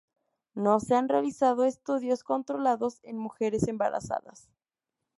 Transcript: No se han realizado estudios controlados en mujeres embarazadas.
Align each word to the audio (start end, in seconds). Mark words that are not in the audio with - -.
No 0.55 0.79
se 0.79 0.95
han 0.95 1.09
realizado 1.09 1.63
estudios 1.63 2.23
controlados 2.23 2.97
en 3.03 3.19
mujeres 3.19 3.67
embarazadas. 3.67 4.49